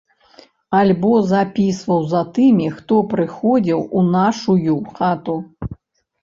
Альбо 0.77 1.11
запісваў 1.31 1.99
за 2.13 2.21
тымі, 2.37 2.71
хто 2.79 2.97
прыходзіў 3.11 3.79
у 4.01 4.03
нашую 4.17 4.75
хату. 4.97 5.37